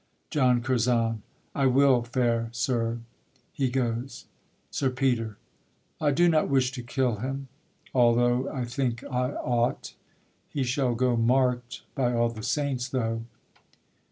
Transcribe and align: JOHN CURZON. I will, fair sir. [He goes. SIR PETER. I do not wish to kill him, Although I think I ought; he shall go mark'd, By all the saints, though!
JOHN 0.31 0.61
CURZON. 0.63 1.21
I 1.53 1.67
will, 1.67 2.01
fair 2.01 2.49
sir. 2.53 3.01
[He 3.53 3.69
goes. 3.69 4.25
SIR 4.71 4.89
PETER. 4.89 5.37
I 5.99 6.09
do 6.09 6.27
not 6.27 6.49
wish 6.49 6.71
to 6.71 6.81
kill 6.81 7.17
him, 7.17 7.49
Although 7.93 8.49
I 8.49 8.65
think 8.65 9.03
I 9.03 9.33
ought; 9.33 9.93
he 10.49 10.63
shall 10.63 10.95
go 10.95 11.15
mark'd, 11.15 11.81
By 11.93 12.13
all 12.15 12.29
the 12.29 12.41
saints, 12.41 12.89
though! 12.89 13.25